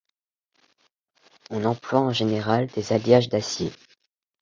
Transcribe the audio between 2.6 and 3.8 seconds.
des alliages d'acier.